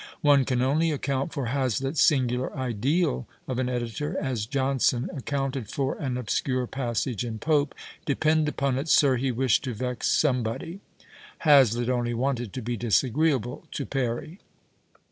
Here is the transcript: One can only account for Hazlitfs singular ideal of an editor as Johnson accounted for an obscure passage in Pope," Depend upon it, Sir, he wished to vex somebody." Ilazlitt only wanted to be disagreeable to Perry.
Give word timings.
One 0.21 0.45
can 0.45 0.63
only 0.63 0.89
account 0.89 1.31
for 1.31 1.45
Hazlitfs 1.49 2.01
singular 2.01 2.51
ideal 2.57 3.27
of 3.47 3.59
an 3.59 3.69
editor 3.69 4.17
as 4.19 4.47
Johnson 4.47 5.11
accounted 5.15 5.69
for 5.69 5.93
an 5.99 6.17
obscure 6.17 6.65
passage 6.65 7.23
in 7.23 7.37
Pope," 7.37 7.75
Depend 8.07 8.49
upon 8.49 8.79
it, 8.79 8.87
Sir, 8.89 9.17
he 9.17 9.31
wished 9.31 9.63
to 9.65 9.75
vex 9.75 10.07
somebody." 10.07 10.79
Ilazlitt 11.45 11.87
only 11.87 12.15
wanted 12.15 12.51
to 12.53 12.63
be 12.63 12.75
disagreeable 12.75 13.67
to 13.73 13.85
Perry. 13.85 14.39